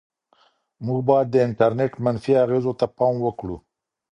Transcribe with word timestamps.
موږ 0.85 0.99
باید 1.09 1.27
د 1.31 1.35
انټرنيټ 1.47 1.93
منفي 2.05 2.33
اغېزو 2.43 2.71
ته 2.79 2.85
پام 2.97 3.13
وکړو. 3.25 3.57